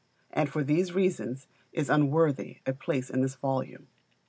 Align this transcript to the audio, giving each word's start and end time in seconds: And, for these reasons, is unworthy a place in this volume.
And, 0.33 0.49
for 0.49 0.63
these 0.63 0.93
reasons, 0.93 1.45
is 1.73 1.87
unworthy 1.87 2.57
a 2.65 2.73
place 2.73 3.11
in 3.11 3.21
this 3.21 3.35
volume. 3.35 3.85